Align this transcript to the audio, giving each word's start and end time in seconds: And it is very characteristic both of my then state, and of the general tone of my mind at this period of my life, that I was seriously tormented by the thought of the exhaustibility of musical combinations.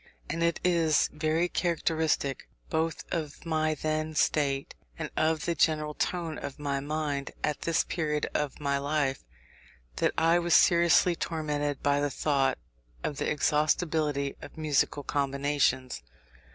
And 0.31 0.41
it 0.41 0.59
is 0.63 1.11
very 1.13 1.47
characteristic 1.47 2.47
both 2.71 3.05
of 3.11 3.45
my 3.45 3.75
then 3.75 4.15
state, 4.15 4.73
and 4.97 5.11
of 5.15 5.45
the 5.45 5.53
general 5.53 5.93
tone 5.93 6.39
of 6.39 6.57
my 6.57 6.79
mind 6.79 7.29
at 7.43 7.61
this 7.61 7.83
period 7.83 8.25
of 8.33 8.59
my 8.59 8.79
life, 8.79 9.23
that 9.97 10.15
I 10.17 10.39
was 10.39 10.55
seriously 10.55 11.15
tormented 11.15 11.83
by 11.83 11.99
the 11.99 12.09
thought 12.09 12.57
of 13.03 13.17
the 13.17 13.29
exhaustibility 13.29 14.35
of 14.41 14.57
musical 14.57 15.03
combinations. 15.03 16.01